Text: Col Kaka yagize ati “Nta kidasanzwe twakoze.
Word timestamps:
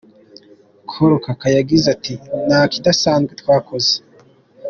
Col 0.89 1.11
Kaka 1.25 1.47
yagize 1.57 1.85
ati 1.95 2.13
“Nta 2.47 2.61
kidasanzwe 2.71 3.31
twakoze. 3.41 3.93